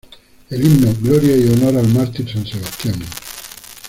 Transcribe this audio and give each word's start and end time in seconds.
El 0.49 0.65
himno: 0.65 0.95
"Gloria 0.99 1.37
y 1.37 1.47
honor 1.47 1.77
al 1.77 1.87
mártir 1.93 2.27
San 2.27 2.43
Sebastián...". 2.43 2.95